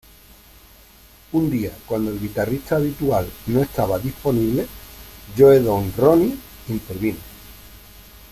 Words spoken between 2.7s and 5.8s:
habitual no estaba disponible, Joe